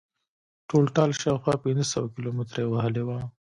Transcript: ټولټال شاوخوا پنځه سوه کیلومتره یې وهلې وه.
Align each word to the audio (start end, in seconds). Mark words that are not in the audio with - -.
ټولټال 0.69 1.11
شاوخوا 1.21 1.55
پنځه 1.63 1.85
سوه 1.93 2.07
کیلومتره 2.15 2.59
یې 2.63 2.67
وهلې 2.69 3.03
وه. 3.07 3.17